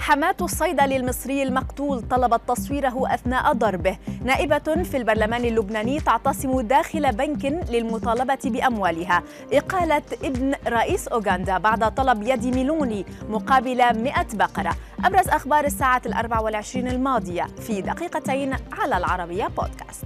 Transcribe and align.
حماة 0.00 0.36
الصيدلي 0.40 0.96
المصري 0.96 1.42
المقتول 1.42 2.08
طلبت 2.08 2.40
تصويره 2.48 3.14
أثناء 3.14 3.52
ضربه. 3.52 3.96
نائبة 4.24 4.82
في 4.82 4.96
البرلمان 4.96 5.44
اللبناني 5.44 6.00
تعتصم 6.00 6.60
داخل 6.60 7.12
بنك 7.12 7.44
للمطالبة 7.70 8.38
بأموالها. 8.44 9.22
إقالة 9.52 10.02
ابن 10.24 10.54
رئيس 10.66 11.08
أوغندا 11.08 11.58
بعد 11.58 11.94
طلب 11.94 12.22
يد 12.22 12.44
ميلوني 12.44 13.06
مقابل 13.28 13.76
100 13.76 14.26
بقرة. 14.32 14.76
أبرز 15.04 15.28
أخبار 15.28 15.64
الساعة 15.64 16.02
الأربع 16.06 16.40
والعشرين 16.40 16.88
الماضية. 16.88 17.46
في 17.66 17.80
دقيقتين 17.80 18.56
على 18.72 18.96
العربية 18.96 19.46
بودكاست. 19.46 20.04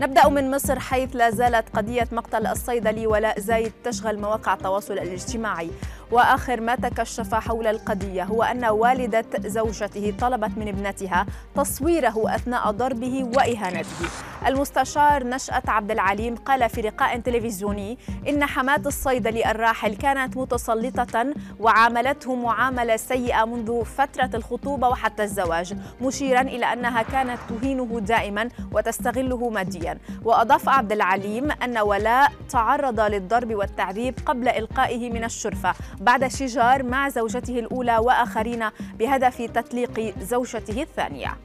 نبدأ 0.00 0.28
من 0.28 0.50
مصر 0.50 0.78
حيث 0.78 1.16
لا 1.16 1.30
زالت 1.30 1.76
قضية 1.76 2.08
مقتل 2.12 2.46
الصيدلي 2.46 3.06
ولاء 3.06 3.40
زايد 3.40 3.72
تشغل 3.84 4.20
مواقع 4.20 4.54
التواصل 4.54 4.92
الاجتماعي. 4.92 5.70
وآخر 6.12 6.60
ما 6.60 6.74
تكشف 6.74 7.34
حول 7.34 7.66
القضية 7.66 8.24
هو 8.24 8.42
أن 8.42 8.64
والدة 8.64 9.24
زوجته 9.38 10.14
طلبت 10.20 10.58
من 10.58 10.68
ابنتها 10.68 11.26
تصويره 11.56 12.34
أثناء 12.34 12.70
ضربه 12.70 13.30
وإهانته. 13.36 14.08
المستشار 14.46 15.24
نشأت 15.24 15.68
عبد 15.68 15.90
العليم 15.90 16.34
قال 16.34 16.68
في 16.70 16.82
لقاء 16.82 17.18
تلفزيوني 17.18 17.98
إن 18.28 18.44
حماة 18.44 18.82
الصيدلي 18.86 19.50
الراحل 19.50 19.96
كانت 19.96 20.36
متسلطة 20.36 21.34
وعاملته 21.60 22.34
معاملة 22.34 22.96
سيئة 22.96 23.44
منذ 23.44 23.84
فترة 23.84 24.30
الخطوبة 24.34 24.88
وحتى 24.88 25.22
الزواج، 25.22 25.74
مشيرا 26.00 26.40
إلى 26.40 26.72
أنها 26.72 27.02
كانت 27.02 27.38
تهينه 27.48 28.00
دائما 28.00 28.48
وتستغله 28.72 29.48
ماديا، 29.48 29.98
وأضاف 30.24 30.68
عبد 30.68 30.92
العليم 30.92 31.50
أن 31.50 31.78
ولاء 31.78 32.32
تعرض 32.50 33.00
للضرب 33.00 33.54
والتعذيب 33.54 34.18
قبل 34.26 34.48
إلقائه 34.48 35.10
من 35.10 35.24
الشرفة 35.24 35.74
بعد 36.02 36.28
شجار 36.28 36.82
مع 36.82 37.08
زوجته 37.08 37.58
الأولى 37.58 37.98
وآخرين 37.98 38.64
بهدف 38.98 39.42
تطليق 39.42 40.14
زوجته 40.22 40.82
الثانية. 40.82 41.36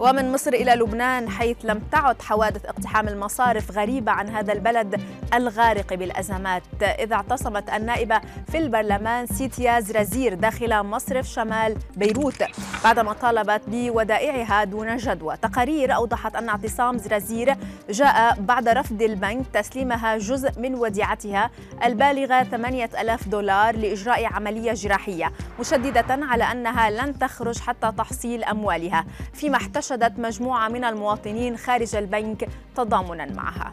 ومن 0.00 0.32
مصر 0.32 0.52
إلى 0.52 0.74
لبنان 0.74 1.28
حيث 1.30 1.56
لم 1.64 1.82
تعد 1.92 2.22
حوادث 2.22 2.64
اقتحام 2.64 3.08
المصارف 3.08 3.70
غريبة 3.70 4.12
عن 4.12 4.28
هذا 4.28 4.52
البلد 4.52 5.00
الغارق 5.34 5.94
بالأزمات. 5.94 6.62
إذ 6.82 7.12
اعتصمت 7.12 7.70
النائبة 7.70 8.20
في 8.48 8.58
البرلمان 8.58 9.26
سيتيا 9.26 9.80
زرازير 9.80 10.34
داخل 10.34 10.82
مصرف 10.82 11.26
شمال 11.26 11.76
بيروت 11.96 12.44
بعدما 12.84 13.12
طالبت 13.12 13.62
بودائعها 13.66 14.64
دون 14.64 14.96
جدوى. 14.96 15.36
تقارير 15.36 15.94
أوضحت 15.94 16.36
أن 16.36 16.48
اعتصام 16.48 16.98
زرازير 16.98 17.56
جاء 17.90 18.40
بعد 18.40 18.68
رفض 18.68 19.02
البنك 19.02 19.46
تسليمها 19.46 20.18
جزء 20.18 20.60
من 20.60 20.74
وديعتها 20.74 21.50
البالغة 21.84 22.42
8000 22.42 23.28
دولار 23.28 23.76
لإجراء 23.76 24.24
عملية 24.24 24.72
جراحية 24.72 25.32
مشددة 25.60 26.06
على 26.08 26.44
أنها 26.44 26.90
لن 26.90 27.18
تخرج 27.18 27.58
حتى 27.58 27.92
تحصيل 27.98 28.44
أموالها. 28.44 29.04
فيما 29.34 29.56
احتج 29.56 29.85
نشدت 29.86 30.18
مجموعة 30.18 30.68
من 30.68 30.84
المواطنين 30.84 31.56
خارج 31.56 31.96
البنك 31.96 32.48
تضامنا 32.76 33.26
معها. 33.26 33.72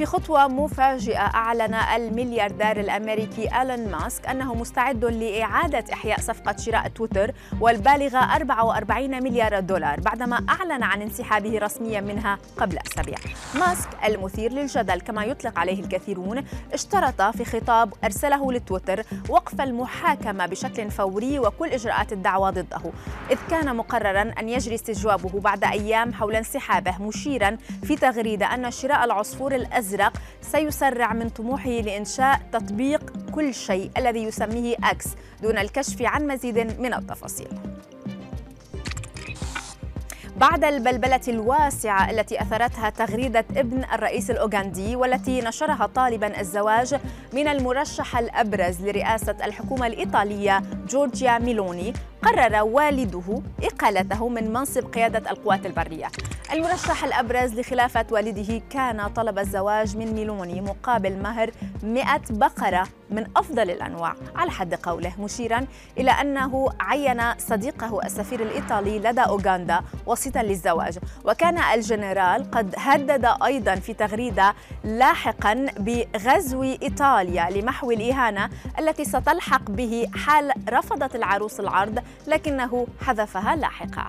في 0.00 0.06
خطوة 0.06 0.48
مفاجئة 0.48 1.20
أعلن 1.20 1.74
الملياردير 1.74 2.80
الأمريكي 2.80 3.62
ألون 3.62 3.88
ماسك 3.90 4.26
أنه 4.26 4.54
مستعد 4.54 5.04
لإعادة 5.04 5.84
إحياء 5.92 6.20
صفقة 6.20 6.56
شراء 6.56 6.88
تويتر 6.88 7.34
والبالغة 7.60 8.18
44 8.18 9.22
مليار 9.22 9.60
دولار 9.60 10.00
بعدما 10.00 10.46
أعلن 10.48 10.82
عن 10.82 11.02
انسحابه 11.02 11.58
رسميا 11.58 12.00
منها 12.00 12.38
قبل 12.58 12.78
أسابيع. 12.78 13.18
ماسك 13.54 13.88
المثير 14.04 14.52
للجدل 14.52 15.00
كما 15.00 15.24
يطلق 15.24 15.58
عليه 15.58 15.80
الكثيرون 15.80 16.44
اشترط 16.72 17.22
في 17.22 17.44
خطاب 17.44 17.94
أرسله 18.04 18.52
لتويتر 18.52 19.02
وقف 19.28 19.60
المحاكمة 19.60 20.46
بشكل 20.46 20.90
فوري 20.90 21.38
وكل 21.38 21.68
إجراءات 21.68 22.12
الدعوة 22.12 22.50
ضده 22.50 22.92
إذ 23.30 23.38
كان 23.50 23.76
مقررا 23.76 24.32
أن 24.38 24.48
يجري 24.48 24.74
استجوابه 24.74 25.40
بعد 25.40 25.64
أيام 25.64 26.12
حول 26.12 26.36
انسحابه 26.36 26.94
مشيرا 27.00 27.56
في 27.82 27.96
تغريدة 27.96 28.54
أن 28.54 28.70
شراء 28.70 29.04
العصفور 29.04 29.54
الأزرق 29.54 29.89
الأزرق 29.94 30.12
سيسرع 30.42 31.12
من 31.12 31.28
طموحه 31.28 31.70
لإنشاء 31.70 32.40
تطبيق 32.52 33.12
كل 33.34 33.54
شيء 33.54 33.90
الذي 33.96 34.22
يسميه 34.22 34.76
أكس 34.84 35.06
دون 35.42 35.58
الكشف 35.58 36.02
عن 36.02 36.26
مزيد 36.26 36.80
من 36.80 36.94
التفاصيل. 36.94 37.48
بعد 40.36 40.64
البلبلة 40.64 41.20
الواسعة 41.28 42.10
التي 42.10 42.42
أثرتها 42.42 42.90
تغريدة 42.90 43.44
ابن 43.56 43.84
الرئيس 43.92 44.30
الأوغندي 44.30 44.96
والتي 44.96 45.40
نشرها 45.40 45.86
طالبا 45.86 46.40
الزواج 46.40 46.94
من 47.32 47.48
المرشح 47.48 48.16
الأبرز 48.18 48.82
لرئاسة 48.82 49.36
الحكومة 49.44 49.86
الإيطالية 49.86 50.62
جورجيا 50.88 51.38
ميلوني 51.38 51.92
قرر 52.22 52.62
والده 52.62 53.42
إقالته 53.62 54.28
من 54.28 54.52
منصب 54.52 54.92
قيادة 54.94 55.30
القوات 55.30 55.66
البرية. 55.66 56.08
المرشح 56.52 57.04
الأبرز 57.04 57.60
لخلافة 57.60 58.06
والده 58.10 58.62
كان 58.70 59.08
طلب 59.08 59.38
الزواج 59.38 59.96
من 59.96 60.12
ميلوني 60.14 60.60
مقابل 60.60 61.22
مهر 61.22 61.50
100 61.82 62.20
بقرة 62.30 62.88
من 63.10 63.26
أفضل 63.36 63.70
الأنواع. 63.70 64.14
على 64.36 64.50
حد 64.50 64.74
قوله 64.74 65.12
مشيرا 65.20 65.66
إلى 65.98 66.10
أنه 66.10 66.68
عين 66.80 67.38
صديقه 67.38 68.00
السفير 68.04 68.42
الإيطالي 68.42 68.98
لدى 68.98 69.20
أوغندا 69.20 69.80
وسيطا 70.06 70.42
للزواج. 70.42 70.98
وكان 71.24 71.58
الجنرال 71.58 72.50
قد 72.50 72.74
هدد 72.78 73.28
أيضا 73.44 73.74
في 73.74 73.94
تغريدة 73.94 74.54
لاحقا 74.84 75.66
بغزو 75.78 76.62
إيطاليا 76.62 77.50
لمحو 77.50 77.90
الإهانة 77.90 78.50
التي 78.78 79.04
ستلحق 79.04 79.70
به 79.70 80.10
حال 80.14 80.52
رفضت 80.68 81.16
العروس 81.16 81.60
العرض 81.60 82.02
لكنه 82.26 82.86
حذفها 83.00 83.56
لاحقا. 83.56 84.08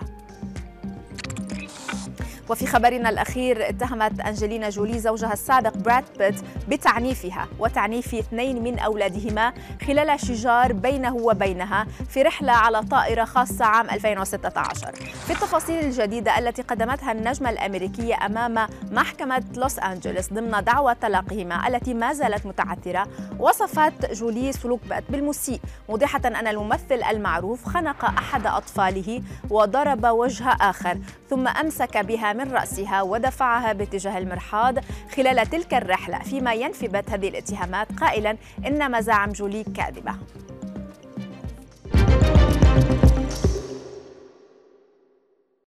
وفي 2.52 2.68
خبرنا 2.68 3.10
الأخير 3.10 3.70
اتهمت 3.70 4.20
أنجلينا 4.20 4.70
جولي 4.70 5.00
زوجها 5.00 5.34
السابق 5.34 5.78
براد 5.78 6.04
بيت 6.18 6.36
بتعنيفها 6.70 7.48
وتعنيف 7.60 8.16
اثنين 8.16 8.64
من 8.64 8.80
أولادهما 8.80 9.54
خلال 9.88 10.20
شجار 10.20 10.74
بينه 10.74 11.16
وبينها 11.16 11.88
في 12.10 12.22
رحلة 12.22 12.52
على 12.52 12.82
طائرة 12.82 13.26
خاصة 13.26 13.66
عام 13.66 13.90
2016 13.90 14.92
في 15.28 15.34
التفاصيل 15.34 15.80
الجديدة 15.86 16.40
التي 16.40 16.62
قدمتها 16.62 17.12
النجمة 17.12 17.50
الأمريكية 17.50 18.26
أمام 18.26 18.68
محكمة 18.92 19.44
لوس 19.56 19.80
أنجلوس 19.80 20.34
ضمن 20.34 20.64
دعوى 20.64 20.96
طلاقهما 20.96 21.68
التي 21.68 21.94
ما 21.94 22.14
زالت 22.14 22.46
متعثرة 22.46 23.08
وصفت 23.40 24.12
جولي 24.12 24.52
سلوك 24.52 24.80
بيت 24.90 25.04
بالمسيء 25.10 25.60
موضحة 25.90 26.22
أن 26.26 26.48
الممثل 26.48 27.04
المعروف 27.10 27.66
خنق 27.66 28.06
أحد 28.06 28.48
أطفاله 28.48 29.22
وضرب 29.50 30.06
وجه 30.06 30.58
آخر 30.62 30.98
ثم 31.30 31.48
أمسك 31.48 31.98
بها 31.98 32.34
من 32.42 32.52
رأسها 32.52 33.02
ودفعها 33.02 33.74
باتجاه 33.74 34.18
المرحاض 34.18 34.76
خلال 35.16 35.50
تلك 35.50 35.74
الرحلة 35.74 36.20
فيما 36.20 36.54
ينفي 36.54 36.88
بات 36.88 37.10
هذه 37.10 37.28
الاتهامات. 37.28 37.88
قائلا 38.00 38.38
إن 38.68 38.92
مزاعم 38.92 39.32
جولي 39.32 39.64
كاذبة. 39.64 40.16